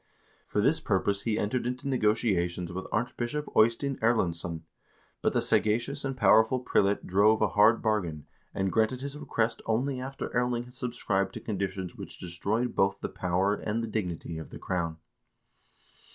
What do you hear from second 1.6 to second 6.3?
into nego tiations with Archbishop Eystein Erlendsson, but the sagacious and